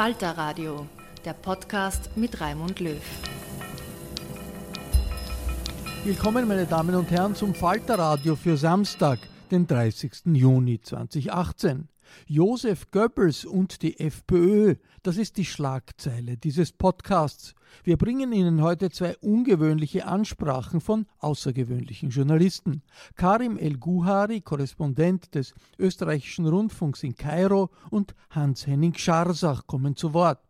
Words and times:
Falter 0.00 0.30
Radio, 0.30 0.86
der 1.26 1.34
Podcast 1.34 2.16
mit 2.16 2.40
Raimund 2.40 2.80
Löw. 2.80 3.02
Willkommen, 6.04 6.48
meine 6.48 6.64
Damen 6.64 6.94
und 6.94 7.10
Herren, 7.10 7.34
zum 7.34 7.54
Falter 7.54 7.98
Radio 7.98 8.34
für 8.34 8.56
Samstag, 8.56 9.18
den 9.50 9.66
30. 9.66 10.22
Juni 10.24 10.80
2018. 10.80 11.90
Josef 12.26 12.90
Goebbels 12.90 13.44
und 13.44 13.82
die 13.82 14.00
FPÖ, 14.00 14.76
das 15.02 15.16
ist 15.16 15.38
die 15.38 15.44
Schlagzeile 15.44 16.36
dieses 16.36 16.72
Podcasts. 16.72 17.54
Wir 17.84 17.96
bringen 17.96 18.32
Ihnen 18.32 18.62
heute 18.62 18.90
zwei 18.90 19.16
ungewöhnliche 19.18 20.06
Ansprachen 20.06 20.80
von 20.80 21.06
außergewöhnlichen 21.18 22.10
Journalisten. 22.10 22.82
Karim 23.16 23.56
El-Guhari, 23.56 24.42
Korrespondent 24.42 25.34
des 25.34 25.54
österreichischen 25.78 26.46
Rundfunks 26.46 27.02
in 27.02 27.14
Kairo, 27.14 27.70
und 27.90 28.14
Hans-Henning 28.30 28.94
Scharsach 28.94 29.66
kommen 29.66 29.96
zu 29.96 30.12
Wort. 30.12 30.40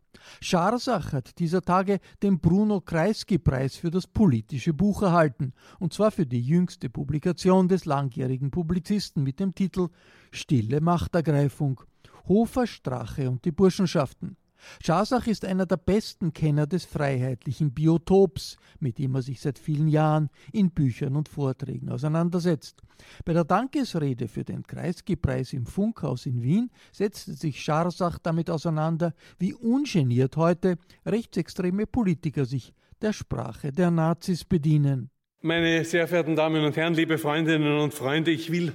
Scharsach 0.41 1.13
hat 1.13 1.39
dieser 1.39 1.63
Tage 1.63 2.01
den 2.23 2.41
Bruno 2.41 2.81
Kreisky-Preis 2.81 3.77
für 3.77 3.91
das 3.91 4.09
politische 4.09 4.75
Buch 4.75 5.03
erhalten, 5.03 5.53
und 5.79 5.93
zwar 5.93 6.11
für 6.11 6.27
die 6.27 6.43
jüngste 6.43 6.91
Publikation 6.91 7.69
des 7.69 7.85
langjährigen 7.85 8.51
Publizisten 8.51 9.23
mit 9.23 9.39
dem 9.39 9.55
Titel 9.55 9.89
Stille 10.33 10.81
Machtergreifung, 10.81 11.81
Hofer, 12.27 12.67
Strache 12.67 13.31
und 13.31 13.45
die 13.45 13.53
Burschenschaften. 13.53 14.37
Schasach 14.85 15.27
ist 15.27 15.45
einer 15.45 15.67
der 15.67 15.77
besten 15.77 16.33
Kenner 16.33 16.67
des 16.67 16.85
freiheitlichen 16.85 17.73
Biotops, 17.73 18.57
mit 18.79 18.99
dem 18.99 19.15
er 19.15 19.23
sich 19.23 19.41
seit 19.41 19.59
vielen 19.59 19.89
Jahren 19.89 20.31
in 20.53 20.71
Büchern 20.71 21.17
und 21.17 21.29
Vorträgen 21.29 21.89
auseinandersetzt. 21.91 22.83
Bei 23.25 23.33
der 23.33 23.45
Dankesrede 23.45 24.29
für 24.29 24.45
den 24.45 24.63
Kreisky-Preis 24.63 25.53
im 25.53 25.67
Funkhaus 25.67 26.27
in 26.27 26.43
Wien 26.43 26.71
setzte 26.93 27.33
sich 27.35 27.63
Scharsach 27.63 28.19
damit 28.19 28.51
auseinander, 28.51 29.15
wie 29.39 29.55
ungeniert 29.55 30.37
heute 30.37 30.77
rechtsextreme 31.07 31.87
Politiker 31.87 32.45
sich 32.45 32.75
der 33.01 33.13
Sprache 33.13 33.73
der 33.73 33.91
Nazis 33.91 34.45
bedienen. 34.45 35.11
Meine 35.43 35.85
sehr 35.87 36.07
verehrten 36.07 36.37
Damen 36.37 36.63
und 36.65 36.77
Herren, 36.77 36.95
liebe 36.95 37.17
Freundinnen 37.17 37.79
und 37.79 37.95
Freunde, 37.95 38.31
ich 38.31 38.53
will 38.53 38.75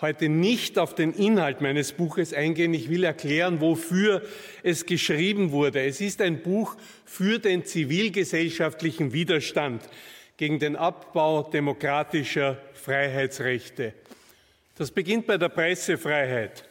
heute 0.00 0.28
nicht 0.28 0.78
auf 0.78 0.94
den 0.94 1.12
Inhalt 1.12 1.60
meines 1.60 1.92
Buches 1.92 2.34
eingehen. 2.34 2.74
Ich 2.74 2.90
will 2.90 3.04
erklären, 3.04 3.60
wofür 3.60 4.22
es 4.62 4.84
geschrieben 4.84 5.52
wurde. 5.52 5.82
Es 5.84 6.00
ist 6.00 6.20
ein 6.20 6.42
Buch 6.42 6.76
für 7.04 7.38
den 7.38 7.64
zivilgesellschaftlichen 7.64 9.12
Widerstand 9.12 9.88
gegen 10.36 10.58
den 10.58 10.76
Abbau 10.76 11.42
demokratischer 11.44 12.58
Freiheitsrechte. 12.74 13.94
Das 14.76 14.90
beginnt 14.90 15.26
bei 15.26 15.38
der 15.38 15.48
Pressefreiheit. 15.48 16.68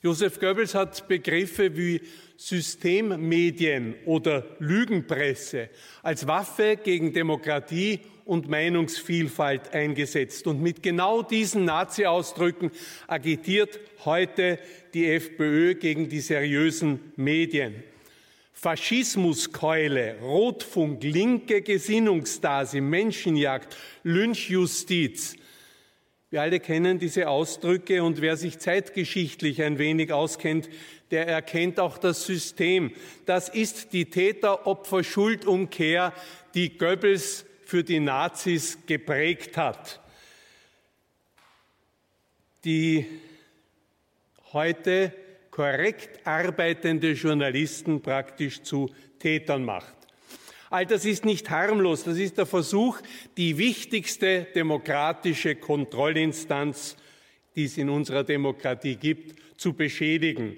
Josef 0.00 0.38
Goebbels 0.38 0.76
hat 0.76 1.08
Begriffe 1.08 1.76
wie 1.76 2.00
Systemmedien 2.36 3.96
oder 4.04 4.46
Lügenpresse 4.60 5.70
als 6.04 6.28
Waffe 6.28 6.76
gegen 6.76 7.12
Demokratie 7.12 7.98
und 8.28 8.48
Meinungsvielfalt 8.48 9.72
eingesetzt. 9.72 10.46
Und 10.46 10.60
mit 10.60 10.82
genau 10.82 11.22
diesen 11.22 11.64
Nazi-Ausdrücken 11.64 12.70
agitiert 13.06 13.80
heute 14.04 14.58
die 14.92 15.10
FPÖ 15.10 15.76
gegen 15.76 16.10
die 16.10 16.20
seriösen 16.20 17.00
Medien. 17.16 17.82
Faschismuskeule, 18.52 20.16
Rotfunk, 20.20 21.02
linke 21.04 21.62
Gesinnungsstasi, 21.62 22.82
Menschenjagd, 22.82 23.74
Lynchjustiz. 24.02 25.36
Wir 26.30 26.42
alle 26.42 26.60
kennen 26.60 26.98
diese 26.98 27.30
Ausdrücke 27.30 28.02
und 28.02 28.20
wer 28.20 28.36
sich 28.36 28.58
zeitgeschichtlich 28.58 29.62
ein 29.62 29.78
wenig 29.78 30.12
auskennt, 30.12 30.68
der 31.10 31.26
erkennt 31.26 31.80
auch 31.80 31.96
das 31.96 32.26
System. 32.26 32.92
Das 33.24 33.48
ist 33.48 33.94
die 33.94 34.10
Täter-Opfer-Schuldumkehr, 34.10 36.12
die 36.54 36.76
Goebbels 36.76 37.46
für 37.68 37.84
die 37.84 38.00
Nazis 38.00 38.78
geprägt 38.86 39.58
hat, 39.58 40.00
die 42.64 43.04
heute 44.54 45.12
korrekt 45.50 46.26
arbeitende 46.26 47.12
Journalisten 47.12 48.00
praktisch 48.00 48.62
zu 48.62 48.88
Tätern 49.18 49.66
macht. 49.66 49.94
All 50.70 50.86
das 50.86 51.04
ist 51.04 51.26
nicht 51.26 51.50
harmlos, 51.50 52.04
das 52.04 52.16
ist 52.16 52.38
der 52.38 52.46
Versuch, 52.46 53.02
die 53.36 53.58
wichtigste 53.58 54.46
demokratische 54.54 55.54
Kontrollinstanz, 55.56 56.96
die 57.54 57.64
es 57.64 57.76
in 57.76 57.90
unserer 57.90 58.24
Demokratie 58.24 58.96
gibt, 58.96 59.60
zu 59.60 59.74
beschädigen. 59.74 60.56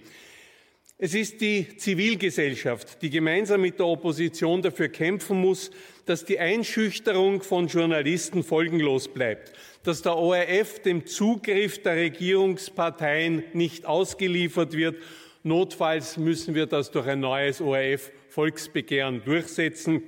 Es 0.96 1.14
ist 1.14 1.40
die 1.40 1.78
Zivilgesellschaft, 1.78 3.00
die 3.00 3.08
gemeinsam 3.08 3.62
mit 3.62 3.78
der 3.78 3.86
Opposition 3.86 4.60
dafür 4.60 4.90
kämpfen 4.90 5.40
muss, 5.40 5.70
dass 6.10 6.24
die 6.24 6.40
Einschüchterung 6.40 7.40
von 7.40 7.68
Journalisten 7.68 8.42
folgenlos 8.42 9.06
bleibt, 9.06 9.52
dass 9.84 10.02
der 10.02 10.16
ORF 10.16 10.80
dem 10.80 11.06
Zugriff 11.06 11.80
der 11.84 11.94
Regierungsparteien 11.94 13.44
nicht 13.52 13.86
ausgeliefert 13.86 14.72
wird. 14.72 15.00
Notfalls 15.44 16.16
müssen 16.16 16.56
wir 16.56 16.66
das 16.66 16.90
durch 16.90 17.06
ein 17.06 17.20
neues 17.20 17.60
ORF-Volksbegehren 17.60 19.22
durchsetzen. 19.24 20.02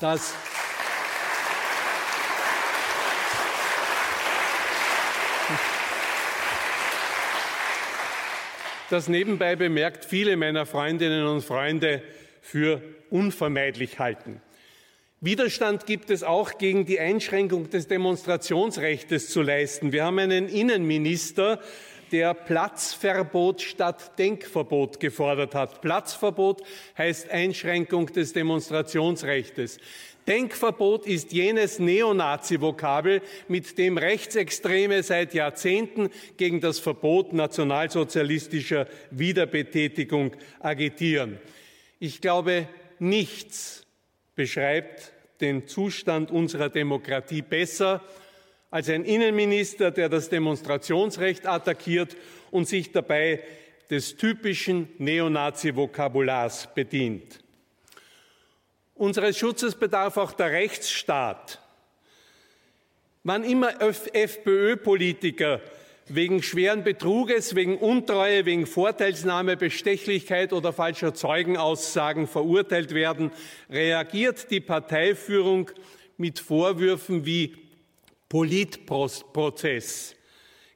Das 0.00 0.34
das 8.90 9.06
nebenbei 9.06 9.54
bemerkt 9.54 10.04
viele 10.04 10.36
meiner 10.36 10.66
Freundinnen 10.66 11.24
und 11.24 11.44
Freunde 11.44 12.02
für 12.42 12.82
unvermeidlich 13.10 14.00
halten. 14.00 14.42
Widerstand 15.22 15.84
gibt 15.84 16.08
es 16.08 16.22
auch 16.22 16.56
gegen 16.56 16.86
die 16.86 16.98
Einschränkung 16.98 17.68
des 17.68 17.86
Demonstrationsrechts 17.86 19.28
zu 19.28 19.42
leisten. 19.42 19.92
Wir 19.92 20.06
haben 20.06 20.18
einen 20.18 20.48
Innenminister, 20.48 21.60
der 22.10 22.32
Platzverbot 22.32 23.60
statt 23.60 24.18
Denkverbot 24.18 24.98
gefordert 24.98 25.54
hat. 25.54 25.82
Platzverbot 25.82 26.62
heißt 26.96 27.28
Einschränkung 27.28 28.06
des 28.06 28.32
Demonstrationsrechts. 28.32 29.76
Denkverbot 30.26 31.04
ist 31.04 31.32
jenes 31.32 31.78
Neonazi-Vokabel, 31.78 33.20
mit 33.46 33.76
dem 33.76 33.98
Rechtsextreme 33.98 35.02
seit 35.02 35.34
Jahrzehnten 35.34 36.08
gegen 36.38 36.62
das 36.62 36.78
Verbot 36.78 37.34
nationalsozialistischer 37.34 38.86
Wiederbetätigung 39.10 40.32
agitieren. 40.60 41.38
Ich 41.98 42.22
glaube, 42.22 42.66
nichts 42.98 43.86
beschreibt 44.40 45.12
den 45.42 45.68
Zustand 45.68 46.30
unserer 46.30 46.70
Demokratie 46.70 47.42
besser 47.42 48.02
als 48.70 48.88
ein 48.88 49.04
Innenminister, 49.04 49.90
der 49.90 50.08
das 50.08 50.30
Demonstrationsrecht 50.30 51.46
attackiert 51.46 52.16
und 52.50 52.66
sich 52.66 52.90
dabei 52.90 53.42
des 53.90 54.16
typischen 54.16 54.88
Neonazi-Vokabulars 54.96 56.74
bedient. 56.74 57.44
Unseres 58.94 59.36
Schutzes 59.36 59.74
bedarf 59.74 60.16
auch 60.16 60.32
der 60.32 60.52
Rechtsstaat. 60.52 61.60
Wann 63.22 63.44
immer 63.44 63.74
FPÖ-Politiker 63.82 65.60
wegen 66.12 66.42
schweren 66.42 66.82
Betruges, 66.82 67.54
wegen 67.54 67.78
Untreue, 67.78 68.44
wegen 68.44 68.66
Vorteilsnahme, 68.66 69.56
Bestechlichkeit 69.56 70.52
oder 70.52 70.72
falscher 70.72 71.14
Zeugenaussagen 71.14 72.26
verurteilt 72.26 72.92
werden, 72.92 73.30
reagiert 73.70 74.50
die 74.50 74.60
Parteiführung 74.60 75.70
mit 76.16 76.40
Vorwürfen 76.40 77.24
wie 77.24 77.54
Politprozess, 78.28 80.16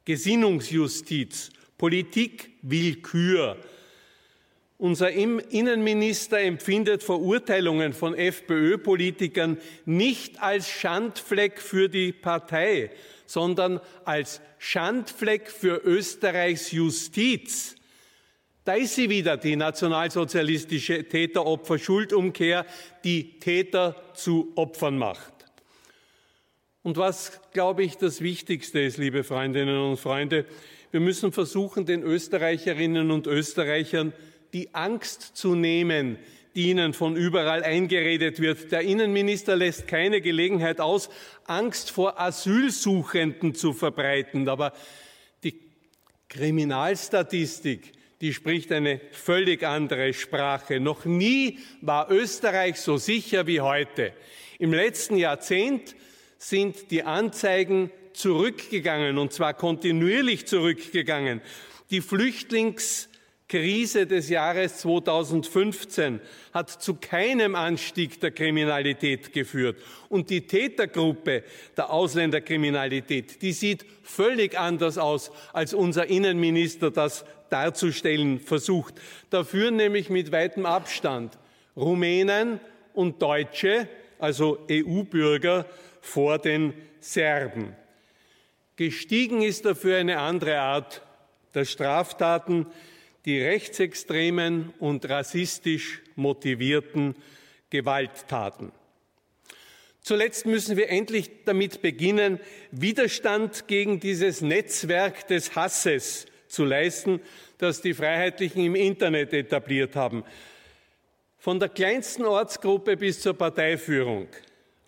Gesinnungsjustiz, 0.04 1.50
Politikwillkür. 1.78 3.58
Unser 4.76 5.10
Innenminister 5.12 6.40
empfindet 6.40 7.04
Verurteilungen 7.04 7.92
von 7.92 8.14
FPÖ-Politikern 8.14 9.58
nicht 9.84 10.42
als 10.42 10.68
Schandfleck 10.68 11.60
für 11.60 11.88
die 11.88 12.12
Partei, 12.12 12.90
sondern 13.24 13.80
als 14.04 14.40
Schandfleck 14.58 15.48
für 15.48 15.80
Österreichs 15.84 16.72
Justiz. 16.72 17.76
Da 18.64 18.74
ist 18.74 18.96
sie 18.96 19.10
wieder, 19.10 19.36
die 19.36 19.56
nationalsozialistische 19.56 21.04
Täter-Opfer-Schuldumkehr, 21.04 22.66
die 23.04 23.38
Täter 23.38 23.94
zu 24.14 24.52
Opfern 24.56 24.98
macht. 24.98 25.32
Und 26.82 26.96
was, 26.96 27.40
glaube 27.52 27.84
ich, 27.84 27.96
das 27.96 28.20
Wichtigste 28.20 28.80
ist, 28.80 28.98
liebe 28.98 29.22
Freundinnen 29.22 29.78
und 29.78 29.98
Freunde, 29.98 30.46
wir 30.90 31.00
müssen 31.00 31.32
versuchen, 31.32 31.86
den 31.86 32.02
Österreicherinnen 32.02 33.10
und 33.10 33.26
Österreichern 33.26 34.12
die 34.54 34.72
Angst 34.72 35.36
zu 35.36 35.54
nehmen, 35.56 36.16
die 36.54 36.70
ihnen 36.70 36.94
von 36.94 37.16
überall 37.16 37.64
eingeredet 37.64 38.40
wird. 38.40 38.70
Der 38.70 38.82
Innenminister 38.82 39.56
lässt 39.56 39.88
keine 39.88 40.20
Gelegenheit 40.20 40.80
aus, 40.80 41.10
Angst 41.44 41.90
vor 41.90 42.20
Asylsuchenden 42.20 43.56
zu 43.56 43.72
verbreiten. 43.72 44.48
Aber 44.48 44.72
die 45.42 45.60
Kriminalstatistik, 46.28 47.92
die 48.20 48.32
spricht 48.32 48.70
eine 48.70 49.00
völlig 49.10 49.64
andere 49.64 50.14
Sprache. 50.14 50.78
Noch 50.78 51.04
nie 51.04 51.58
war 51.80 52.08
Österreich 52.10 52.76
so 52.76 52.96
sicher 52.96 53.48
wie 53.48 53.60
heute. 53.60 54.12
Im 54.60 54.72
letzten 54.72 55.16
Jahrzehnt 55.16 55.96
sind 56.38 56.92
die 56.92 57.02
Anzeigen 57.02 57.90
zurückgegangen, 58.12 59.18
und 59.18 59.32
zwar 59.32 59.54
kontinuierlich 59.54 60.46
zurückgegangen. 60.46 61.40
Die 61.90 62.00
Flüchtlingskrise 63.54 64.06
des 64.08 64.28
Jahres 64.30 64.78
2015 64.78 66.20
hat 66.52 66.70
zu 66.70 66.94
keinem 66.94 67.54
Anstieg 67.54 68.20
der 68.20 68.32
Kriminalität 68.32 69.32
geführt. 69.32 69.76
Und 70.08 70.28
die 70.30 70.46
Tätergruppe 70.48 71.44
der 71.76 71.90
Ausländerkriminalität, 71.90 73.42
die 73.42 73.52
sieht 73.52 73.86
völlig 74.02 74.58
anders 74.58 74.98
aus, 74.98 75.30
als 75.52 75.72
unser 75.72 76.06
Innenminister 76.06 76.90
das 76.90 77.24
darzustellen 77.48 78.40
versucht. 78.40 78.94
Da 79.30 79.44
führen 79.44 79.76
nämlich 79.76 80.10
mit 80.10 80.32
weitem 80.32 80.66
Abstand 80.66 81.38
Rumänen 81.76 82.58
und 82.92 83.22
Deutsche, 83.22 83.88
also 84.18 84.58
EU-Bürger, 84.68 85.64
vor 86.00 86.38
den 86.38 86.74
Serben. 86.98 87.76
Gestiegen 88.74 89.42
ist 89.42 89.64
dafür 89.64 89.98
eine 89.98 90.18
andere 90.18 90.58
Art 90.58 91.02
der 91.54 91.64
Straftaten, 91.64 92.66
die 93.24 93.40
rechtsextremen 93.40 94.72
und 94.78 95.08
rassistisch 95.08 96.02
motivierten 96.14 97.14
Gewalttaten. 97.70 98.72
Zuletzt 100.00 100.44
müssen 100.44 100.76
wir 100.76 100.90
endlich 100.90 101.30
damit 101.44 101.80
beginnen, 101.80 102.38
Widerstand 102.70 103.66
gegen 103.68 104.00
dieses 104.00 104.42
Netzwerk 104.42 105.26
des 105.28 105.56
Hasses 105.56 106.26
zu 106.46 106.64
leisten, 106.64 107.20
das 107.56 107.80
die 107.80 107.94
Freiheitlichen 107.94 108.64
im 108.64 108.74
Internet 108.74 109.32
etabliert 109.32 109.96
haben. 109.96 110.24
Von 111.38 111.58
der 111.58 111.70
kleinsten 111.70 112.24
Ortsgruppe 112.24 112.96
bis 112.96 113.20
zur 113.20 113.34
Parteiführung 113.34 114.28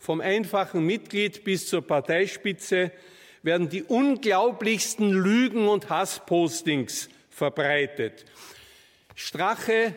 vom 0.06 0.20
einfachen 0.20 0.86
Mitglied 0.86 1.42
bis 1.42 1.66
zur 1.66 1.82
Parteispitze 1.82 2.92
werden 3.42 3.68
die 3.68 3.82
unglaublichsten 3.82 5.10
Lügen 5.10 5.66
und 5.66 5.90
Hasspostings 5.90 7.08
verbreitet. 7.36 8.24
Strache 9.14 9.94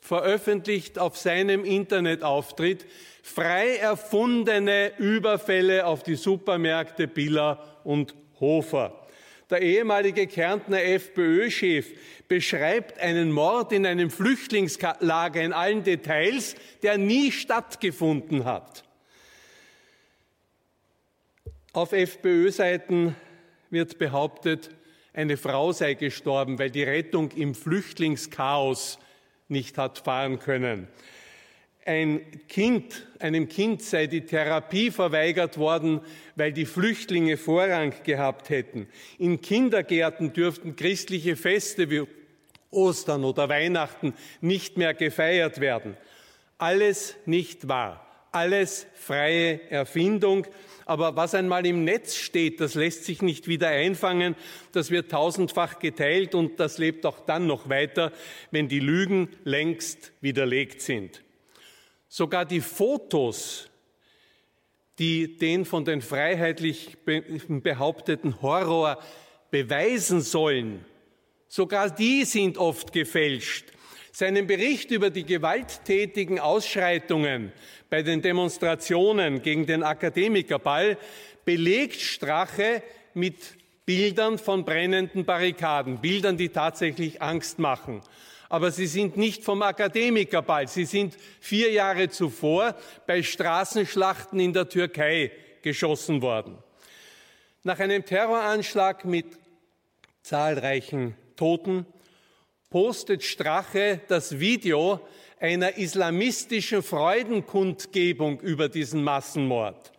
veröffentlicht 0.00 0.98
auf 0.98 1.16
seinem 1.16 1.64
Internetauftritt 1.64 2.84
frei 3.22 3.76
erfundene 3.76 4.92
Überfälle 4.98 5.86
auf 5.86 6.02
die 6.02 6.16
Supermärkte 6.16 7.08
Biller 7.08 7.80
und 7.82 8.14
Hofer. 8.40 9.06
Der 9.48 9.62
ehemalige 9.62 10.26
Kärntner 10.26 10.82
FPÖ-Chef 10.82 11.86
beschreibt 12.28 12.98
einen 12.98 13.32
Mord 13.32 13.72
in 13.72 13.86
einem 13.86 14.10
Flüchtlingslager 14.10 15.40
in 15.40 15.54
allen 15.54 15.82
Details, 15.82 16.56
der 16.82 16.98
nie 16.98 17.32
stattgefunden 17.32 18.44
hat. 18.44 18.84
Auf 21.72 21.92
FPÖ-Seiten 21.92 23.16
wird 23.70 23.98
behauptet, 23.98 24.70
eine 25.16 25.38
Frau 25.38 25.72
sei 25.72 25.94
gestorben, 25.94 26.58
weil 26.58 26.70
die 26.70 26.82
Rettung 26.82 27.30
im 27.32 27.54
Flüchtlingschaos 27.54 28.98
nicht 29.48 29.78
hat 29.78 29.98
fahren 29.98 30.38
können. 30.38 30.88
Ein 31.86 32.20
Kind, 32.48 33.06
einem 33.18 33.48
Kind 33.48 33.80
sei 33.80 34.08
die 34.08 34.26
Therapie 34.26 34.90
verweigert 34.90 35.56
worden, 35.56 36.00
weil 36.34 36.52
die 36.52 36.66
Flüchtlinge 36.66 37.36
Vorrang 37.38 37.94
gehabt 38.04 38.50
hätten. 38.50 38.88
In 39.18 39.40
Kindergärten 39.40 40.32
dürften 40.32 40.76
christliche 40.76 41.36
Feste 41.36 41.88
wie 41.90 42.02
Ostern 42.70 43.24
oder 43.24 43.48
Weihnachten 43.48 44.14
nicht 44.42 44.76
mehr 44.76 44.92
gefeiert 44.92 45.60
werden. 45.60 45.96
Alles 46.58 47.16
nicht 47.24 47.68
wahr. 47.68 48.05
Alles 48.36 48.86
freie 48.92 49.62
Erfindung. 49.70 50.46
Aber 50.84 51.16
was 51.16 51.34
einmal 51.34 51.64
im 51.64 51.84
Netz 51.84 52.16
steht, 52.16 52.60
das 52.60 52.74
lässt 52.74 53.04
sich 53.04 53.22
nicht 53.22 53.48
wieder 53.48 53.68
einfangen. 53.68 54.36
Das 54.72 54.90
wird 54.90 55.10
tausendfach 55.10 55.78
geteilt 55.78 56.34
und 56.34 56.60
das 56.60 56.76
lebt 56.76 57.06
auch 57.06 57.20
dann 57.20 57.46
noch 57.46 57.70
weiter, 57.70 58.12
wenn 58.50 58.68
die 58.68 58.80
Lügen 58.80 59.30
längst 59.44 60.12
widerlegt 60.20 60.82
sind. 60.82 61.22
Sogar 62.08 62.44
die 62.44 62.60
Fotos, 62.60 63.70
die 64.98 65.38
den 65.38 65.64
von 65.64 65.86
den 65.86 66.02
freiheitlich 66.02 66.98
behaupteten 67.06 68.42
Horror 68.42 69.02
beweisen 69.50 70.20
sollen, 70.20 70.84
sogar 71.48 71.88
die 71.88 72.26
sind 72.26 72.58
oft 72.58 72.92
gefälscht. 72.92 73.72
Seinen 74.18 74.46
Bericht 74.46 74.92
über 74.92 75.10
die 75.10 75.26
gewalttätigen 75.26 76.40
Ausschreitungen 76.40 77.52
bei 77.90 78.02
den 78.02 78.22
Demonstrationen 78.22 79.42
gegen 79.42 79.66
den 79.66 79.82
Akademikerball 79.82 80.96
belegt 81.44 82.00
Strache 82.00 82.82
mit 83.12 83.36
Bildern 83.84 84.38
von 84.38 84.64
brennenden 84.64 85.26
Barrikaden, 85.26 86.00
Bildern, 86.00 86.38
die 86.38 86.48
tatsächlich 86.48 87.20
Angst 87.20 87.58
machen. 87.58 88.00
Aber 88.48 88.70
sie 88.70 88.86
sind 88.86 89.18
nicht 89.18 89.44
vom 89.44 89.60
Akademikerball, 89.60 90.66
sie 90.66 90.86
sind 90.86 91.14
vier 91.38 91.70
Jahre 91.70 92.08
zuvor 92.08 92.74
bei 93.06 93.22
Straßenschlachten 93.22 94.40
in 94.40 94.54
der 94.54 94.70
Türkei 94.70 95.30
geschossen 95.60 96.22
worden. 96.22 96.56
Nach 97.64 97.80
einem 97.80 98.02
Terroranschlag 98.02 99.04
mit 99.04 99.26
zahlreichen 100.22 101.16
Toten 101.36 101.84
postet 102.70 103.22
Strache 103.22 104.00
das 104.08 104.40
Video 104.40 105.00
einer 105.38 105.76
islamistischen 105.76 106.82
Freudenkundgebung 106.82 108.40
über 108.40 108.68
diesen 108.68 109.04
Massenmord. 109.04 109.92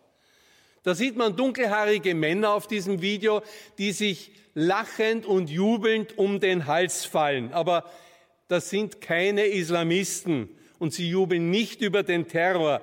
Da 0.82 0.94
sieht 0.94 1.16
man 1.16 1.36
dunkelhaarige 1.36 2.14
Männer 2.14 2.52
auf 2.52 2.66
diesem 2.66 3.02
Video, 3.02 3.42
die 3.78 3.92
sich 3.92 4.32
lachend 4.54 5.26
und 5.26 5.50
jubelnd 5.50 6.16
um 6.18 6.40
den 6.40 6.66
Hals 6.66 7.04
fallen. 7.04 7.52
Aber 7.52 7.84
das 8.48 8.70
sind 8.70 9.00
keine 9.00 9.44
Islamisten 9.46 10.48
und 10.78 10.92
sie 10.92 11.08
jubeln 11.10 11.50
nicht 11.50 11.80
über 11.80 12.02
den 12.02 12.26
Terror. 12.26 12.80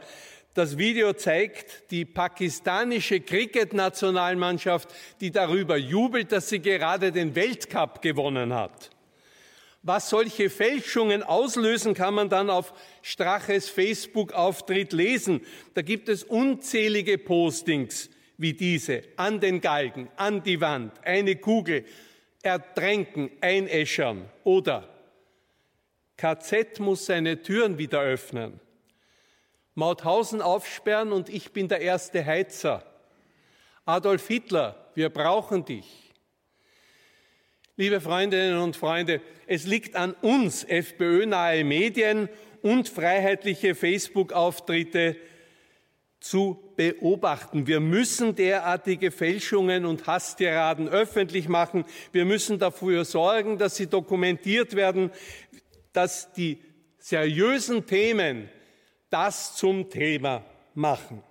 Das 0.54 0.78
Video 0.78 1.14
zeigt 1.14 1.92
die 1.92 2.06
pakistanische 2.06 3.20
Cricket-Nationalmannschaft, 3.20 4.88
die 5.20 5.32
darüber 5.32 5.76
jubelt, 5.76 6.32
dass 6.32 6.50
sie 6.50 6.60
gerade 6.60 7.12
den 7.12 7.36
Weltcup 7.36 8.02
gewonnen 8.02 8.54
hat. 8.54 8.95
Was 9.88 10.10
solche 10.10 10.50
Fälschungen 10.50 11.22
auslösen, 11.22 11.94
kann 11.94 12.16
man 12.16 12.28
dann 12.28 12.50
auf 12.50 12.74
Straches 13.04 13.70
Facebook-Auftritt 13.70 14.94
lesen. 14.94 15.46
Da 15.76 15.84
gibt 15.84 16.10
es 16.10 16.24
unzählige 16.24 17.20
Postings 17.20 18.10
wie 18.36 18.54
diese 18.54 19.04
an 19.16 19.40
den 19.40 19.62
Galgen, 19.62 20.10
an 20.16 20.42
die 20.42 20.60
Wand, 20.60 20.92
eine 21.06 21.36
Kugel, 21.36 21.86
ertränken, 22.42 23.30
einäschern 23.42 24.28
oder 24.44 24.90
KZ 26.18 26.80
muss 26.80 27.06
seine 27.06 27.44
Türen 27.44 27.78
wieder 27.78 28.02
öffnen. 28.02 28.60
Mauthausen 29.76 30.42
aufsperren 30.42 31.12
und 31.12 31.30
ich 31.30 31.52
bin 31.52 31.68
der 31.68 31.82
erste 31.82 32.26
Heizer. 32.26 32.84
Adolf 33.86 34.28
Hitler, 34.28 34.90
wir 34.96 35.10
brauchen 35.10 35.64
dich. 35.64 36.05
Liebe 37.78 38.00
Freundinnen 38.00 38.58
und 38.60 38.78
Freunde, 38.78 39.20
es 39.48 39.66
liegt 39.66 39.98
an 39.98 40.14
uns, 40.22 40.64
FPÖ-nahe 40.64 41.66
Medien 41.66 42.30
und 42.62 42.88
freiheitliche 42.88 43.76
Facebook-Auftritte 43.76 45.18
zu 46.22 46.72
beobachten. 46.78 47.68
Wir 47.68 47.82
müssen 47.82 48.34
derartige 48.34 49.12
Fälschungen 49.12 49.86
und 49.86 50.08
Hasstiraden 50.08 50.88
öffentlich 50.88 51.50
machen. 51.50 51.84
Wir 52.14 52.24
müssen 52.24 52.60
dafür 52.60 53.04
sorgen, 53.04 53.58
dass 53.58 53.76
sie 53.76 53.88
dokumentiert 53.88 54.78
werden, 54.78 55.12
dass 55.92 56.32
die 56.32 56.62
seriösen 56.98 57.86
Themen 57.86 58.50
das 59.10 59.58
zum 59.58 59.90
Thema 59.90 60.46
machen. 60.76 61.22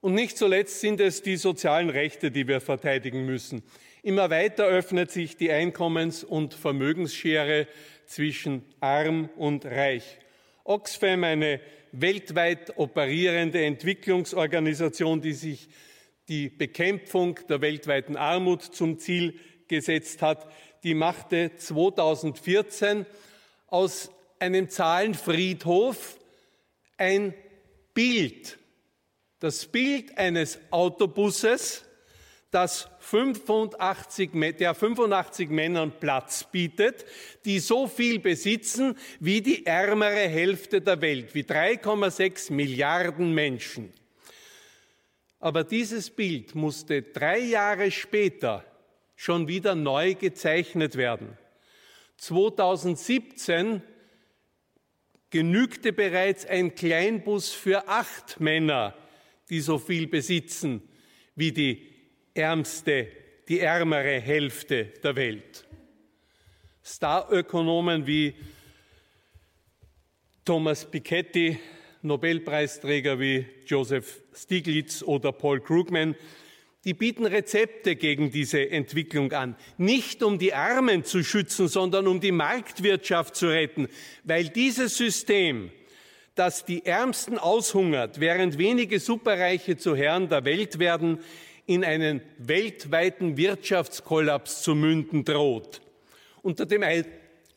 Und 0.00 0.14
nicht 0.14 0.36
zuletzt 0.36 0.80
sind 0.80 1.00
es 1.00 1.22
die 1.22 1.36
sozialen 1.36 1.88
Rechte, 1.88 2.32
die 2.32 2.48
wir 2.48 2.60
verteidigen 2.60 3.26
müssen. 3.26 3.62
Immer 4.02 4.30
weiter 4.30 4.64
öffnet 4.64 5.10
sich 5.10 5.36
die 5.36 5.50
Einkommens- 5.50 6.24
und 6.24 6.54
Vermögensschere 6.54 7.66
zwischen 8.06 8.64
arm 8.80 9.28
und 9.36 9.66
reich. 9.66 10.18
Oxfam, 10.64 11.24
eine 11.24 11.60
weltweit 11.92 12.78
operierende 12.78 13.62
Entwicklungsorganisation, 13.62 15.20
die 15.20 15.34
sich 15.34 15.68
die 16.28 16.48
Bekämpfung 16.48 17.38
der 17.48 17.60
weltweiten 17.60 18.16
Armut 18.16 18.62
zum 18.62 18.98
Ziel 18.98 19.38
gesetzt 19.68 20.22
hat, 20.22 20.50
die 20.82 20.94
machte 20.94 21.56
2014 21.56 23.04
aus 23.66 24.10
einem 24.38 24.70
Zahlenfriedhof 24.70 26.18
ein 26.96 27.34
Bild, 27.92 28.58
das 29.40 29.66
Bild 29.66 30.16
eines 30.16 30.58
Autobusses, 30.70 31.84
das 32.50 32.88
85, 32.98 34.30
der 34.58 34.74
85 34.74 35.50
Männern 35.50 35.92
Platz 36.00 36.44
bietet, 36.50 37.04
die 37.44 37.60
so 37.60 37.86
viel 37.86 38.18
besitzen 38.18 38.96
wie 39.20 39.40
die 39.40 39.66
ärmere 39.66 40.28
Hälfte 40.28 40.80
der 40.80 41.00
Welt, 41.00 41.34
wie 41.34 41.42
3,6 41.42 42.52
Milliarden 42.52 43.34
Menschen. 43.34 43.92
Aber 45.38 45.64
dieses 45.64 46.10
Bild 46.10 46.54
musste 46.54 47.02
drei 47.02 47.38
Jahre 47.38 47.90
später 47.90 48.64
schon 49.14 49.48
wieder 49.48 49.74
neu 49.74 50.14
gezeichnet 50.14 50.96
werden. 50.96 51.38
2017 52.16 53.80
genügte 55.30 55.92
bereits 55.92 56.44
ein 56.44 56.74
Kleinbus 56.74 57.50
für 57.50 57.88
acht 57.88 58.40
Männer, 58.40 58.94
die 59.48 59.60
so 59.60 59.78
viel 59.78 60.08
besitzen 60.08 60.82
wie 61.36 61.52
die 61.52 61.89
ärmste, 62.34 63.08
die 63.48 63.60
ärmere 63.60 64.20
Hälfte 64.20 64.86
der 65.02 65.16
Welt. 65.16 65.66
Starökonomen 66.82 68.06
wie 68.06 68.34
Thomas 70.44 70.90
Piketty, 70.90 71.58
Nobelpreisträger 72.02 73.18
wie 73.18 73.46
Joseph 73.66 74.22
Stiglitz 74.34 75.02
oder 75.02 75.32
Paul 75.32 75.60
Krugman 75.60 76.16
die 76.84 76.94
bieten 76.94 77.26
Rezepte 77.26 77.94
gegen 77.94 78.30
diese 78.30 78.70
Entwicklung 78.70 79.32
an. 79.32 79.56
Nicht 79.76 80.22
um 80.22 80.38
die 80.38 80.54
Armen 80.54 81.04
zu 81.04 81.22
schützen, 81.22 81.68
sondern 81.68 82.06
um 82.06 82.20
die 82.20 82.32
Marktwirtschaft 82.32 83.36
zu 83.36 83.48
retten, 83.48 83.88
weil 84.24 84.48
dieses 84.48 84.96
System, 84.96 85.70
das 86.34 86.64
die 86.64 86.86
Ärmsten 86.86 87.38
aushungert, 87.38 88.18
während 88.18 88.56
wenige 88.56 88.98
Superreiche 88.98 89.76
zu 89.76 89.94
Herren 89.94 90.30
der 90.30 90.44
Welt 90.44 90.78
werden, 90.78 91.18
in 91.70 91.84
einen 91.84 92.20
weltweiten 92.38 93.36
Wirtschaftskollaps 93.36 94.62
zu 94.62 94.74
münden 94.74 95.24
droht. 95.24 95.80
Unter 96.42 96.66
dem, 96.66 96.84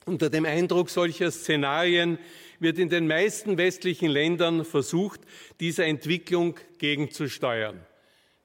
unter 0.06 0.30
dem 0.30 0.46
Eindruck 0.46 0.90
solcher 0.90 1.32
Szenarien 1.32 2.18
wird 2.60 2.80
in 2.80 2.90
den 2.90 3.08
meisten 3.08 3.58
westlichen 3.58 4.10
Ländern 4.10 4.66
versucht, 4.66 5.22
dieser 5.60 5.86
Entwicklung 5.86 6.60
gegenzusteuern 6.78 7.80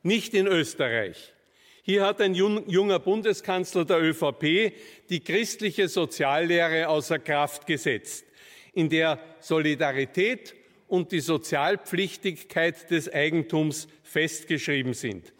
nicht 0.03 0.35
in 0.35 0.47
Österreich. 0.47 1.33
Hier 1.83 2.05
hat 2.05 2.21
ein 2.21 2.35
junger 2.35 2.99
Bundeskanzler 2.99 3.85
der 3.85 4.03
ÖVP 4.03 4.73
die 5.09 5.21
christliche 5.21 5.89
Soziallehre 5.89 6.89
außer 6.89 7.19
Kraft 7.19 7.67
gesetzt, 7.67 8.27
in 8.75 8.89
der 8.91 9.19
Solidarität 9.41 10.55
und 10.89 11.13
die 11.13 11.21
Sozialpflichtigkeit 11.21 12.91
des 12.91 13.13
Eigentums 13.13 13.89
festgeschrieben 14.03 14.95
sind. 14.95 15.33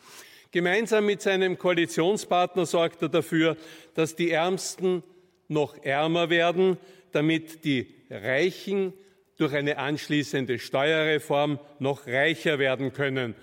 Gemeinsam 0.51 1.07
mit 1.07 1.21
seinem 1.21 1.59
Koalitionspartner 1.59 2.65
sorgt 2.65 3.03
er 3.03 3.09
dafür, 3.09 3.57
dass 3.95 4.15
die 4.15 4.31
Ärmsten 4.31 5.03
noch 5.49 5.83
ärmer 5.83 6.31
werden, 6.31 6.79
damit 7.13 7.65
die 7.65 7.95
Reichen 8.11 8.93
durch 9.37 9.55
eine 9.55 9.79
anschließende 9.79 10.59
Steuerreform 10.59 11.59
noch 11.79 12.07
reicher 12.07 12.59
werden 12.59 12.93
können 12.93 13.35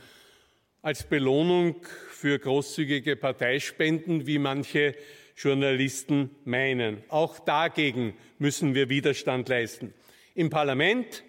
als 0.81 1.03
Belohnung 1.03 1.77
für 2.11 2.37
großzügige 2.37 3.15
Parteispenden, 3.15 4.27
wie 4.27 4.37
manche 4.37 4.93
Journalisten 5.35 6.29
meinen. 6.45 7.03
Auch 7.09 7.39
dagegen 7.39 8.13
müssen 8.37 8.75
wir 8.75 8.87
Widerstand 8.87 9.49
leisten. 9.49 9.95
Im 10.35 10.51
Parlament, 10.51 11.23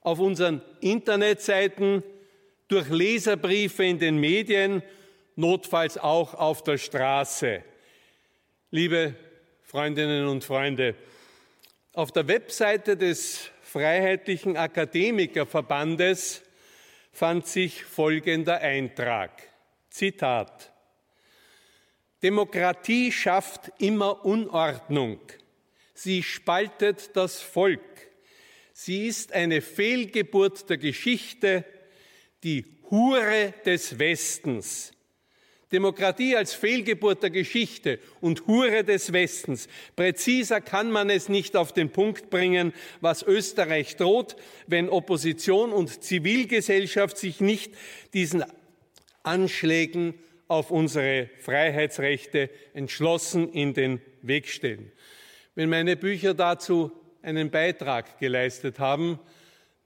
auf 0.00 0.18
unseren 0.18 0.62
Internetseiten, 0.80 2.02
durch 2.68 2.88
Leserbriefe 2.88 3.84
in 3.84 3.98
den 3.98 4.18
Medien, 4.18 4.82
notfalls 5.36 5.96
auch 5.96 6.34
auf 6.34 6.62
der 6.62 6.78
Straße. 6.78 7.62
Liebe 8.70 9.14
Freundinnen 9.62 10.26
und 10.26 10.44
Freunde, 10.44 10.94
auf 11.92 12.12
der 12.12 12.28
Webseite 12.28 12.96
des 12.96 13.50
Freiheitlichen 13.62 14.56
Akademikerverbandes 14.56 16.42
fand 17.12 17.46
sich 17.46 17.84
folgender 17.84 18.60
Eintrag. 18.60 19.42
Zitat. 19.90 20.72
Demokratie 22.22 23.12
schafft 23.12 23.72
immer 23.78 24.24
Unordnung. 24.24 25.20
Sie 25.94 26.22
spaltet 26.22 27.16
das 27.16 27.40
Volk. 27.40 28.07
Sie 28.80 29.08
ist 29.08 29.32
eine 29.32 29.60
Fehlgeburt 29.60 30.70
der 30.70 30.78
Geschichte, 30.78 31.64
die 32.44 32.64
Hure 32.88 33.52
des 33.66 33.98
Westens. 33.98 34.92
Demokratie 35.72 36.36
als 36.36 36.54
Fehlgeburt 36.54 37.24
der 37.24 37.30
Geschichte 37.30 37.98
und 38.20 38.46
Hure 38.46 38.84
des 38.84 39.12
Westens. 39.12 39.66
Präziser 39.96 40.60
kann 40.60 40.92
man 40.92 41.10
es 41.10 41.28
nicht 41.28 41.56
auf 41.56 41.72
den 41.72 41.90
Punkt 41.90 42.30
bringen, 42.30 42.72
was 43.00 43.24
Österreich 43.24 43.96
droht, 43.96 44.36
wenn 44.68 44.88
Opposition 44.88 45.72
und 45.72 46.04
Zivilgesellschaft 46.04 47.18
sich 47.18 47.40
nicht 47.40 47.74
diesen 48.14 48.44
Anschlägen 49.24 50.14
auf 50.46 50.70
unsere 50.70 51.28
Freiheitsrechte 51.40 52.48
entschlossen 52.74 53.52
in 53.52 53.74
den 53.74 54.00
Weg 54.22 54.46
stellen. 54.46 54.92
Wenn 55.56 55.68
meine 55.68 55.96
Bücher 55.96 56.32
dazu 56.32 56.92
einen 57.22 57.50
Beitrag 57.50 58.18
geleistet 58.18 58.78
haben, 58.78 59.18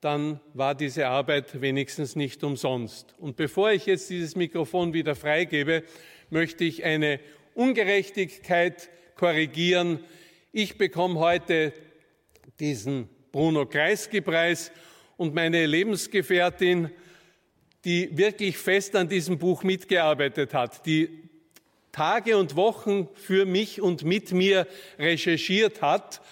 dann 0.00 0.40
war 0.54 0.74
diese 0.74 1.06
Arbeit 1.06 1.60
wenigstens 1.60 2.16
nicht 2.16 2.42
umsonst. 2.42 3.14
Und 3.18 3.36
bevor 3.36 3.70
ich 3.70 3.86
jetzt 3.86 4.10
dieses 4.10 4.34
Mikrofon 4.36 4.92
wieder 4.92 5.14
freigebe, 5.14 5.84
möchte 6.30 6.64
ich 6.64 6.84
eine 6.84 7.20
Ungerechtigkeit 7.54 8.90
korrigieren. 9.14 10.00
Ich 10.50 10.76
bekomme 10.78 11.20
heute 11.20 11.72
diesen 12.58 13.08
Bruno 13.30 13.66
Kreisky-Preis 13.66 14.72
und 15.16 15.34
meine 15.34 15.66
Lebensgefährtin 15.66 16.90
die 17.84 18.16
wirklich 18.16 18.58
fest 18.58 18.94
an 18.94 19.08
diesem 19.08 19.38
Buch 19.38 19.64
mitgearbeitet 19.64 20.54
hat, 20.54 20.86
die 20.86 21.28
Tage 21.90 22.36
und 22.36 22.56
Wochen 22.56 23.08
für 23.14 23.44
mich 23.44 23.80
und 23.80 24.04
mit 24.04 24.32
mir 24.32 24.66
recherchiert 24.98 25.82
hat, 25.82 26.22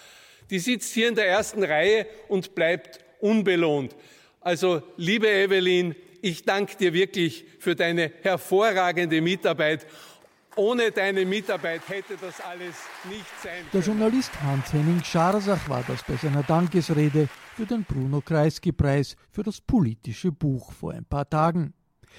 die 0.51 0.59
sitzt 0.59 0.93
hier 0.93 1.07
in 1.07 1.15
der 1.15 1.27
ersten 1.27 1.63
Reihe 1.63 2.05
und 2.27 2.53
bleibt 2.53 2.99
unbelohnt. 3.19 3.95
Also, 4.41 4.83
liebe 4.97 5.27
Evelyn, 5.27 5.95
ich 6.21 6.43
danke 6.43 6.75
dir 6.75 6.93
wirklich 6.93 7.45
für 7.59 7.75
deine 7.75 8.11
hervorragende 8.21 9.21
Mitarbeit. 9.21 9.87
Ohne 10.57 10.91
deine 10.91 11.25
Mitarbeit 11.25 11.81
hätte 11.87 12.17
das 12.19 12.41
alles 12.41 12.75
nicht 13.09 13.25
sein 13.41 13.59
können. 13.59 13.69
Der 13.73 13.81
Journalist 13.81 14.31
Hans-Henning 14.43 15.01
Scharsach 15.03 15.69
war 15.69 15.83
das 15.87 16.03
bei 16.03 16.15
seiner 16.17 16.43
Dankesrede 16.43 17.29
für 17.55 17.65
den 17.65 17.85
Bruno-Kreisky-Preis 17.85 19.15
für 19.31 19.43
das 19.43 19.61
politische 19.61 20.31
Buch 20.31 20.73
vor 20.73 20.91
ein 20.91 21.05
paar 21.05 21.29
Tagen. 21.29 21.73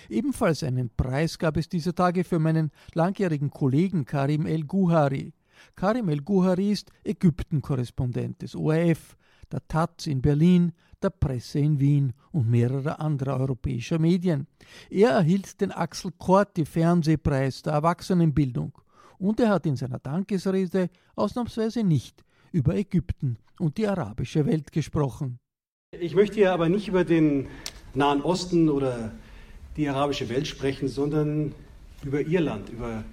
Ebenfalls 0.09 0.63
einen 0.63 0.91
Preis 0.97 1.39
gab 1.39 1.59
es 1.59 1.69
diese 1.69 1.95
Tage 1.95 2.25
für 2.25 2.39
meinen 2.39 2.71
langjährigen 2.95 3.51
Kollegen 3.51 4.07
Karim 4.07 4.47
El-Guhari. 4.47 5.35
Karim 5.75 6.09
El-Guhari 6.09 6.73
ist 6.73 6.91
Ägypten-Korrespondent 7.05 8.43
des 8.43 8.55
ORF, 8.55 9.17
der 9.51 9.67
Taz 9.69 10.07
in 10.07 10.23
Berlin, 10.23 10.73
der 11.03 11.11
Presse 11.11 11.59
in 11.59 11.81
Wien 11.81 12.13
und 12.31 12.49
mehrerer 12.49 13.01
anderer 13.01 13.41
europäischer 13.41 13.99
Medien. 13.99 14.47
Er 14.91 15.11
erhielt 15.11 15.61
den 15.61 15.73
Axel 15.73 16.13
Corti 16.19 16.65
Fernsehpreis 16.65 17.63
der 17.63 17.75
Erwachsenenbildung 17.75 18.73
und 19.19 19.41
er 19.41 19.51
hat 19.51 19.67
in 19.67 19.77
seiner 19.77 19.99
Dankesrede 19.99 20.91
ausnahmsweise 21.17 21.83
nicht 21.85 22.25
über 22.53 22.75
Ägypten 22.77 23.39
und 23.59 23.79
die 23.79 23.87
arabische 23.87 24.47
Welt 24.47 24.73
gesprochen. 24.73 25.39
Ich 25.99 26.15
möchte 26.15 26.41
ja 26.41 26.55
aber 26.55 26.69
nicht 26.69 26.89
über 26.89 27.05
den 27.05 27.49
Nahen 27.95 28.23
Osten 28.23 28.69
oder 28.69 29.13
die 29.77 29.89
arabische 29.89 30.29
Welt 30.29 30.47
sprechen, 30.47 30.89
sondern 30.89 31.55
über 32.03 32.21
ihr 32.21 32.41
Land, 32.41 32.71
über 32.71 33.05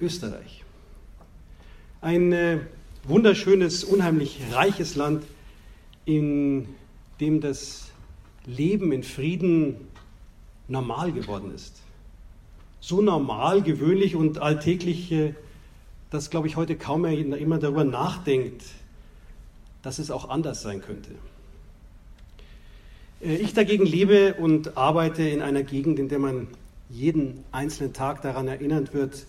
Österreich. 0.00 0.64
Ein 2.00 2.32
äh, 2.32 2.58
wunderschönes, 3.02 3.82
unheimlich 3.82 4.38
reiches 4.52 4.94
Land, 4.94 5.24
in 6.04 6.68
dem 7.20 7.40
das 7.40 7.90
Leben 8.46 8.92
in 8.92 9.02
Frieden 9.02 9.74
normal 10.68 11.10
geworden 11.10 11.52
ist. 11.52 11.82
So 12.78 13.02
normal, 13.02 13.62
gewöhnlich 13.62 14.14
und 14.14 14.38
alltäglich, 14.38 15.10
äh, 15.10 15.34
dass, 16.10 16.30
glaube 16.30 16.46
ich, 16.46 16.54
heute 16.54 16.76
kaum 16.76 17.00
mehr 17.00 17.18
immer 17.18 17.58
darüber 17.58 17.82
nachdenkt, 17.82 18.62
dass 19.82 19.98
es 19.98 20.12
auch 20.12 20.30
anders 20.30 20.62
sein 20.62 20.80
könnte. 20.80 21.10
Äh, 23.20 23.38
ich 23.38 23.54
dagegen 23.54 23.84
lebe 23.84 24.34
und 24.34 24.76
arbeite 24.76 25.24
in 25.24 25.42
einer 25.42 25.64
Gegend, 25.64 25.98
in 25.98 26.08
der 26.08 26.20
man 26.20 26.46
jeden 26.90 27.42
einzelnen 27.50 27.92
Tag 27.92 28.22
daran 28.22 28.46
erinnert 28.46 28.94
wird, 28.94 29.26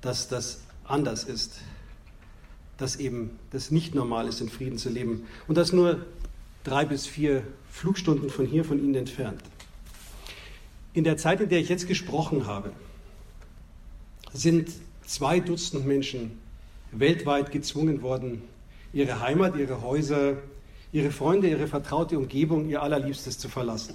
dass 0.00 0.28
das 0.28 0.62
anders 0.84 1.24
ist, 1.24 1.60
dass 2.78 2.96
eben 2.96 3.38
das 3.50 3.70
nicht 3.70 3.94
normal 3.94 4.28
ist, 4.28 4.40
in 4.40 4.48
Frieden 4.48 4.78
zu 4.78 4.90
leben 4.90 5.26
und 5.48 5.56
das 5.56 5.72
nur 5.72 6.04
drei 6.64 6.84
bis 6.84 7.06
vier 7.06 7.42
Flugstunden 7.70 8.30
von 8.30 8.46
hier, 8.46 8.64
von 8.64 8.82
Ihnen 8.82 8.94
entfernt. 8.94 9.40
In 10.92 11.04
der 11.04 11.16
Zeit, 11.16 11.40
in 11.40 11.48
der 11.48 11.60
ich 11.60 11.68
jetzt 11.68 11.88
gesprochen 11.88 12.46
habe, 12.46 12.72
sind 14.32 14.70
zwei 15.06 15.40
Dutzend 15.40 15.86
Menschen 15.86 16.38
weltweit 16.92 17.52
gezwungen 17.52 18.02
worden, 18.02 18.42
ihre 18.92 19.20
Heimat, 19.20 19.56
ihre 19.56 19.82
Häuser, 19.82 20.38
ihre 20.92 21.10
Freunde, 21.10 21.48
ihre 21.48 21.66
vertraute 21.66 22.16
Umgebung, 22.16 22.68
ihr 22.68 22.82
Allerliebstes 22.82 23.38
zu 23.38 23.48
verlassen. 23.48 23.94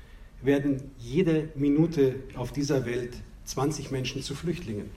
werden 0.41 0.91
jede 0.97 1.49
Minute 1.55 2.15
auf 2.35 2.51
dieser 2.51 2.85
Welt 2.85 3.15
20 3.45 3.91
Menschen 3.91 4.21
zu 4.21 4.35
Flüchtlingen. 4.35 4.89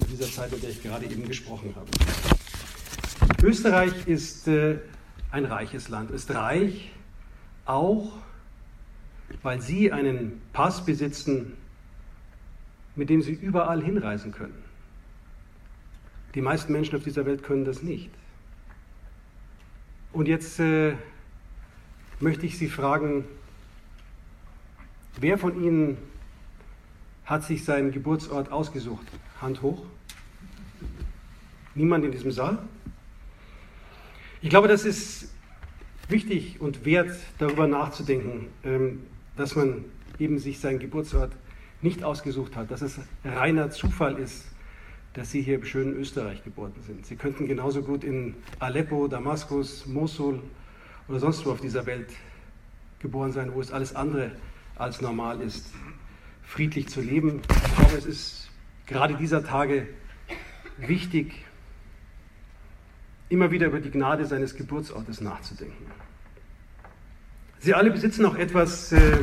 In 0.00 0.06
dieser 0.08 0.26
Zeit, 0.30 0.52
in 0.52 0.60
der 0.60 0.70
ich 0.70 0.82
gerade 0.82 1.06
eben 1.06 1.26
gesprochen 1.28 1.74
habe. 1.76 1.88
Österreich 3.42 3.92
ist 4.06 4.48
äh, 4.48 4.78
ein 5.30 5.44
reiches 5.44 5.88
Land, 5.88 6.10
ist 6.10 6.34
reich 6.34 6.90
auch, 7.64 8.12
weil 9.42 9.60
Sie 9.60 9.92
einen 9.92 10.40
Pass 10.52 10.84
besitzen, 10.84 11.52
mit 12.96 13.10
dem 13.10 13.22
Sie 13.22 13.32
überall 13.32 13.82
hinreisen 13.82 14.32
können. 14.32 14.64
Die 16.34 16.40
meisten 16.40 16.72
Menschen 16.72 16.96
auf 16.96 17.04
dieser 17.04 17.26
Welt 17.26 17.42
können 17.42 17.64
das 17.64 17.82
nicht. 17.82 18.10
Und 20.12 20.26
jetzt 20.26 20.58
äh, 20.58 20.94
möchte 22.20 22.46
ich 22.46 22.58
Sie 22.58 22.68
fragen, 22.68 23.24
Wer 25.16 25.38
von 25.38 25.62
Ihnen 25.62 25.96
hat 27.24 27.44
sich 27.44 27.64
seinen 27.64 27.92
Geburtsort 27.92 28.50
ausgesucht? 28.50 29.06
Hand 29.40 29.62
hoch. 29.62 29.84
Niemand 31.74 32.04
in 32.04 32.12
diesem 32.12 32.32
Saal? 32.32 32.58
Ich 34.42 34.50
glaube, 34.50 34.68
das 34.68 34.84
ist 34.84 35.32
wichtig 36.08 36.60
und 36.60 36.84
wert, 36.84 37.16
darüber 37.38 37.66
nachzudenken, 37.66 38.48
ähm, 38.64 39.00
dass 39.36 39.56
man 39.56 39.84
eben 40.18 40.38
sich 40.38 40.60
seinen 40.60 40.78
Geburtsort 40.78 41.32
nicht 41.80 42.02
ausgesucht 42.02 42.56
hat, 42.56 42.70
dass 42.70 42.82
es 42.82 42.98
reiner 43.24 43.70
Zufall 43.70 44.18
ist, 44.18 44.46
dass 45.14 45.30
Sie 45.30 45.42
hier 45.42 45.56
im 45.56 45.64
schönen 45.64 45.94
Österreich 45.94 46.42
geboren 46.42 46.72
sind. 46.86 47.06
Sie 47.06 47.16
könnten 47.16 47.46
genauso 47.46 47.82
gut 47.82 48.04
in 48.04 48.34
Aleppo, 48.58 49.06
Damaskus, 49.06 49.86
Mosul 49.86 50.42
oder 51.08 51.20
sonst 51.20 51.46
wo 51.46 51.50
auf 51.50 51.60
dieser 51.60 51.86
Welt 51.86 52.08
geboren 52.98 53.32
sein, 53.32 53.54
wo 53.54 53.60
es 53.60 53.70
alles 53.70 53.94
andere 53.94 54.32
als 54.76 55.00
normal 55.00 55.40
ist, 55.40 55.66
friedlich 56.42 56.88
zu 56.88 57.00
leben. 57.00 57.40
Ich 57.48 57.74
glaube, 57.76 57.96
es 57.96 58.06
ist 58.06 58.50
gerade 58.86 59.14
dieser 59.14 59.44
Tage 59.44 59.86
wichtig, 60.78 61.32
immer 63.28 63.50
wieder 63.50 63.66
über 63.66 63.80
die 63.80 63.90
Gnade 63.90 64.26
seines 64.26 64.54
Geburtsortes 64.54 65.20
nachzudenken. 65.20 65.86
Sie 67.58 67.74
alle 67.74 67.90
besitzen 67.90 68.26
auch 68.26 68.36
etwas, 68.36 68.92
äh, 68.92 69.18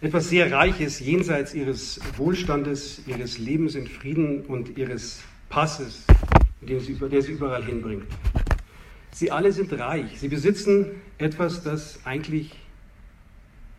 etwas 0.00 0.28
sehr 0.28 0.50
Reiches 0.50 0.98
jenseits 0.98 1.54
ihres 1.54 2.00
Wohlstandes, 2.16 3.02
ihres 3.06 3.38
Lebens 3.38 3.76
in 3.76 3.86
Frieden 3.86 4.42
und 4.42 4.76
ihres 4.76 5.22
Passes, 5.48 6.04
den 6.60 6.80
sie, 6.80 6.94
der 6.94 7.22
sie 7.22 7.32
überall 7.32 7.64
hinbringt. 7.64 8.06
Sie 9.12 9.30
alle 9.30 9.52
sind 9.52 9.72
reich. 9.72 10.18
Sie 10.18 10.28
besitzen 10.28 10.90
etwas, 11.18 11.62
das 11.62 12.00
eigentlich 12.04 12.58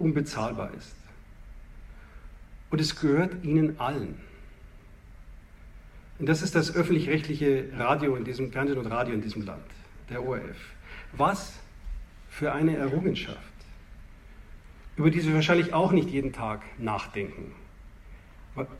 unbezahlbar 0.06 0.72
ist. 0.78 0.96
Und 2.70 2.80
es 2.80 3.00
gehört 3.00 3.44
ihnen 3.44 3.80
allen. 3.80 4.16
Und 6.20 6.30
das 6.30 6.42
ist 6.42 6.56
das 6.56 6.74
öffentlich-rechtliche 6.74 7.70
Radio 7.78 8.16
in 8.16 8.24
diesem 8.24 8.52
Fernsehen 8.52 8.78
und 8.78 8.86
Radio 8.86 9.14
in 9.14 9.22
diesem 9.22 9.46
Land, 9.46 9.66
der 10.10 10.24
ORF. 10.24 10.58
Was 11.14 11.54
für 12.30 12.54
eine 12.54 12.78
Errungenschaft, 12.78 13.40
über 14.96 15.10
die 15.10 15.20
Sie 15.20 15.34
wahrscheinlich 15.34 15.74
auch 15.74 15.92
nicht 15.92 16.10
jeden 16.10 16.32
Tag 16.32 16.62
nachdenken. 16.78 17.54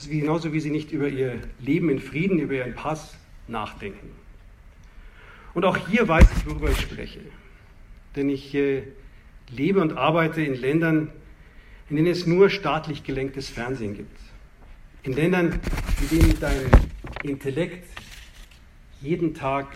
Genauso 0.08 0.54
wie 0.54 0.62
Sie 0.62 0.72
nicht 0.72 0.92
über 0.92 1.10
Ihr 1.10 1.42
Leben 1.60 1.90
in 1.90 2.00
Frieden, 2.00 2.40
über 2.40 2.54
Ihren 2.54 2.76
Pass 2.76 3.16
nachdenken. 3.48 4.12
Und 5.54 5.66
auch 5.66 5.78
hier 5.88 6.08
weiß 6.08 6.28
ich, 6.38 6.46
worüber 6.46 6.70
ich 6.70 6.80
spreche. 6.80 7.22
Denn 8.16 8.30
ich 8.30 8.54
äh, 8.54 8.84
lebe 9.50 9.82
und 9.82 9.98
arbeite 9.98 10.42
in 10.42 10.56
Ländern, 10.56 11.10
in 11.90 11.98
denen 11.98 12.08
es 12.08 12.26
nur 12.26 12.50
staatlich 12.50 13.04
gelenktes 13.04 13.50
Fernsehen 13.50 13.96
gibt. 13.96 14.18
In 15.04 15.14
Ländern, 15.14 15.60
in 16.02 16.20
denen 16.20 16.40
dein 16.40 16.62
Intellekt 17.24 17.88
jeden 19.02 19.34
Tag 19.34 19.68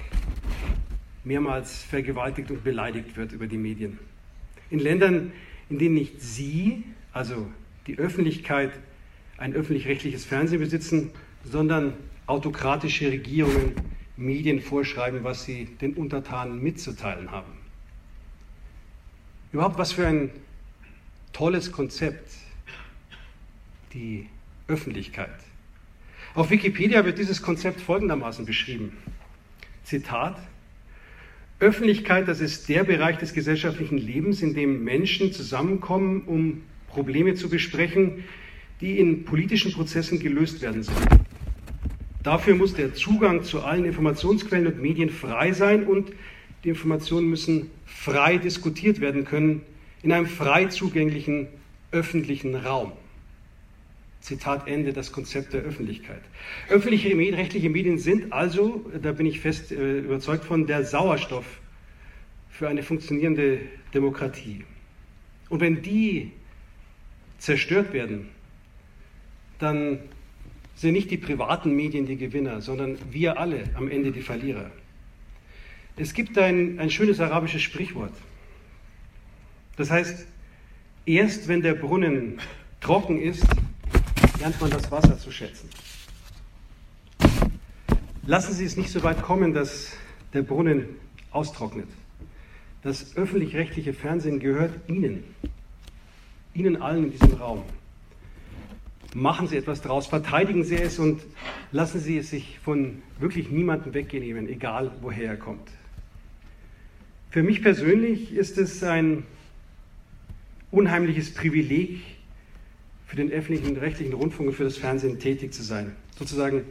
mehrmals 1.24 1.84
vergewaltigt 1.84 2.50
und 2.50 2.64
beleidigt 2.64 3.16
wird 3.16 3.32
über 3.32 3.48
die 3.48 3.58
Medien. 3.58 4.00
In 4.72 4.80
Ländern, 4.80 5.32
in 5.70 5.78
denen 5.78 5.96
nicht 5.96 6.22
Sie, 6.22 6.84
also 7.14 7.48
die 7.86 7.98
Öffentlichkeit, 7.98 8.72
ein 9.38 9.54
öffentlich-rechtliches 9.54 10.26
Fernsehen 10.26 10.60
besitzen, 10.60 11.12
sondern 11.44 11.94
autokratische 12.26 13.12
Regierungen 13.12 13.74
Medien 14.18 14.62
vorschreiben, 14.62 15.24
was 15.24 15.46
sie 15.46 15.66
den 15.66 15.94
Untertanen 15.94 16.62
mitzuteilen 16.62 17.32
haben. 17.32 17.59
Überhaupt 19.52 19.78
was 19.78 19.94
für 19.94 20.06
ein 20.06 20.30
tolles 21.34 21.72
Konzept, 21.72 22.32
die 23.94 24.28
Öffentlichkeit. 24.68 25.32
Auf 26.36 26.52
Wikipedia 26.52 27.04
wird 27.06 27.18
dieses 27.18 27.42
Konzept 27.42 27.82
folgendermaßen 27.82 28.46
beschrieben. 28.46 28.96
Zitat, 29.84 30.38
Öffentlichkeit, 31.60 32.28
das 32.28 32.40
ist 32.40 32.70
der 32.70 32.84
Bereich 32.84 33.18
des 33.18 33.34
gesellschaftlichen 33.34 33.98
Lebens, 33.98 34.42
in 34.44 34.54
dem 34.54 34.84
Menschen 34.84 35.34
zusammenkommen, 35.34 36.22
um 36.28 36.62
Probleme 36.88 37.34
zu 37.34 37.50
besprechen, 37.50 38.24
die 38.82 39.00
in 39.00 39.26
politischen 39.26 39.74
Prozessen 39.74 40.20
gelöst 40.20 40.62
werden 40.62 40.84
sollen. 40.84 41.26
Dafür 42.22 42.56
muss 42.56 42.76
der 42.76 42.94
Zugang 42.94 43.44
zu 43.44 43.64
allen 43.64 43.86
Informationsquellen 43.86 44.68
und 44.68 44.82
Medien 44.82 45.10
frei 45.10 45.52
sein 45.54 45.86
und 45.86 46.12
die 46.64 46.70
Informationen 46.70 47.30
müssen 47.30 47.70
frei 47.86 48.38
diskutiert 48.38 49.00
werden 49.00 49.26
können 49.26 49.62
in 50.04 50.12
einem 50.12 50.28
frei 50.28 50.66
zugänglichen 50.66 51.48
öffentlichen 51.92 52.56
Raum. 52.56 52.92
Zitat 54.22 54.68
Ende, 54.68 54.92
das 54.94 55.12
Konzept 55.12 55.54
der 55.54 55.62
Öffentlichkeit. 55.62 56.22
Öffentliche 56.70 57.10
rechtliche 57.36 57.70
Medien 57.70 57.98
sind 57.98 58.34
also, 58.34 58.86
da 59.02 59.14
bin 59.14 59.26
ich 59.26 59.40
fest 59.40 59.72
äh, 59.72 60.00
überzeugt 60.00 60.44
von, 60.44 60.68
der 60.68 60.84
Sauerstoff 60.84 61.46
für 62.50 62.68
eine 62.68 62.84
funktionierende 62.84 63.60
Demokratie. 63.94 64.66
Und 65.48 65.62
wenn 65.62 65.82
die 65.82 66.32
zerstört 67.38 67.94
werden, 67.94 68.28
dann 69.58 70.00
sind 70.76 70.94
nicht 70.94 71.12
die 71.12 71.18
privaten 71.18 71.76
Medien 71.76 72.06
die 72.06 72.18
Gewinner, 72.18 72.62
sondern 72.62 72.98
wir 73.10 73.40
alle 73.40 73.64
am 73.76 73.90
Ende 73.90 74.12
die 74.12 74.22
Verlierer. 74.22 74.70
Es 76.00 76.14
gibt 76.14 76.38
ein, 76.38 76.80
ein 76.80 76.90
schönes 76.90 77.20
arabisches 77.20 77.62
Sprichwort. 77.62 78.14
Das 79.76 79.92
heißt, 79.92 80.26
erst 81.06 81.50
wenn 81.50 81.62
der 81.62 81.74
Brunnen 81.74 82.40
trocken 82.80 83.22
ist, 83.22 83.46
lernt 84.40 84.62
man 84.62 84.72
das 84.72 84.90
Wasser 84.92 85.18
zu 85.18 85.30
schätzen. 85.30 85.70
Lassen 88.26 88.54
Sie 88.54 88.64
es 88.64 88.78
nicht 88.78 88.92
so 88.92 89.04
weit 89.04 89.22
kommen, 89.22 89.54
dass 89.54 89.92
der 90.34 90.42
Brunnen 90.42 90.86
austrocknet. 91.32 91.90
Das 92.82 93.18
öffentlich-rechtliche 93.18 93.92
Fernsehen 93.92 94.40
gehört 94.40 94.72
Ihnen, 94.88 95.26
Ihnen 96.54 96.82
allen 96.82 97.06
in 97.06 97.12
diesem 97.12 97.34
Raum. 97.34 97.64
Machen 99.14 99.50
Sie 99.50 99.58
etwas 99.58 99.82
draus, 99.82 100.08
verteidigen 100.08 100.64
Sie 100.64 100.78
es 100.78 100.98
und 100.98 101.20
lassen 101.74 102.00
Sie 102.00 102.18
es 102.18 102.30
sich 102.30 102.58
von 102.60 103.02
wirklich 103.20 103.50
niemandem 103.50 103.94
wegnehmen, 103.94 104.48
egal 104.48 104.92
woher 105.02 105.32
er 105.32 105.38
kommt. 105.38 105.70
Für 107.32 107.44
mich 107.44 107.62
persönlich 107.62 108.34
ist 108.34 108.58
es 108.58 108.84
ein 108.84 109.24
unheimliches 110.72 111.34
Privileg, 111.34 112.02
für 113.06 113.16
den 113.16 113.32
öffentlichen 113.32 113.78
rechtlichen 113.78 114.14
Rundfunk 114.14 114.50
und 114.50 114.56
für 114.56 114.64
das 114.64 114.78
Fernsehen 114.78 115.20
tätig 115.20 115.52
zu 115.52 115.64
sein, 115.64 115.96
sozusagen 116.18 116.64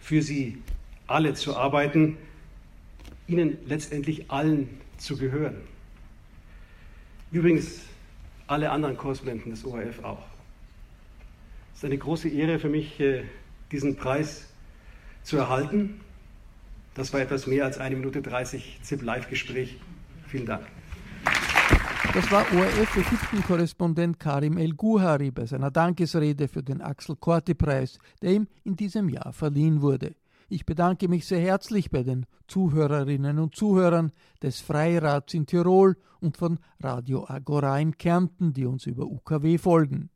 für 0.00 0.22
Sie 0.22 0.58
alle 1.06 1.34
zu 1.34 1.56
arbeiten, 1.56 2.16
Ihnen 3.26 3.58
letztendlich 3.66 4.30
allen 4.30 4.68
zu 4.96 5.18
gehören. 5.18 5.56
Übrigens 7.32 7.80
alle 8.46 8.70
anderen 8.70 8.96
Korrespondenten 8.96 9.50
des 9.50 9.64
ORF 9.64 10.02
auch. 10.04 10.24
Es 11.72 11.78
ist 11.78 11.84
eine 11.84 11.98
große 11.98 12.28
Ehre 12.28 12.58
für 12.58 12.68
mich, 12.68 13.00
äh, 13.00 13.24
diesen 13.72 13.96
Preis 13.96 14.48
zu 15.22 15.36
erhalten. 15.36 16.00
Das 16.94 17.12
war 17.12 17.20
etwas 17.20 17.46
mehr 17.46 17.64
als 17.64 17.78
eine 17.78 17.96
Minute 17.96 18.22
30 18.22 18.78
ZIP-Live-Gespräch. 18.82 19.78
Vielen 20.34 20.46
Dank. 20.46 20.66
Das 22.12 22.28
war 22.32 22.44
ORF-Ägypten-Korrespondent 22.52 24.18
Karim 24.18 24.58
El-Guhari 24.58 25.30
bei 25.30 25.46
seiner 25.46 25.70
Dankesrede 25.70 26.48
für 26.48 26.64
den 26.64 26.82
Axel 26.82 27.14
Korti-Preis, 27.14 28.00
der 28.20 28.32
ihm 28.32 28.48
in 28.64 28.74
diesem 28.74 29.08
Jahr 29.08 29.32
verliehen 29.32 29.80
wurde. 29.80 30.16
Ich 30.48 30.66
bedanke 30.66 31.06
mich 31.06 31.24
sehr 31.24 31.38
herzlich 31.38 31.92
bei 31.92 32.02
den 32.02 32.26
Zuhörerinnen 32.48 33.38
und 33.38 33.54
Zuhörern 33.54 34.10
des 34.42 34.58
Freirats 34.58 35.34
in 35.34 35.46
Tirol 35.46 35.96
und 36.18 36.36
von 36.36 36.58
Radio 36.80 37.24
Agora 37.28 37.78
in 37.78 37.96
Kärnten, 37.96 38.52
die 38.52 38.66
uns 38.66 38.86
über 38.86 39.04
UKW 39.04 39.56
folgen. 39.56 40.10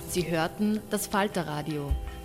Sie 0.09 0.29
hörten 0.29 0.81
das 0.91 1.07
Falterradio 1.07 1.93